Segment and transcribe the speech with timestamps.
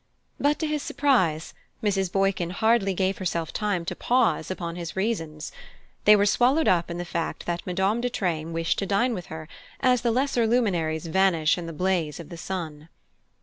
[0.39, 1.53] But, to his surprise,
[1.83, 2.11] Mrs.
[2.11, 5.51] Boykin hardly gave herself time to pause upon his reasons.
[6.05, 9.27] They were swallowed up in the fact that Madame de Treymes wished to dine with
[9.27, 9.47] her,
[9.79, 12.89] as the lesser luminaries vanish in the blaze of the sun.